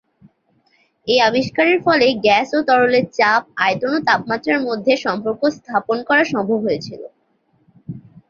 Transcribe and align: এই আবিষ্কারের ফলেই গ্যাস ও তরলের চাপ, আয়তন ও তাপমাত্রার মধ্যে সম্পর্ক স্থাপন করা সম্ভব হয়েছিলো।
এই 1.07 1.19
আবিষ্কারের 1.21 1.77
ফলেই 1.85 2.13
গ্যাস 2.25 2.49
ও 2.53 2.69
তরলের 2.69 3.05
চাপ, 3.11 3.41
আয়তন 3.57 3.91
ও 3.97 4.05
তাপমাত্রার 4.09 4.59
মধ্যে 4.67 4.93
সম্পর্ক 5.05 5.41
স্থাপন 5.57 5.97
করা 6.09 6.23
সম্ভব 6.33 6.59
হয়েছিলো। 6.65 7.07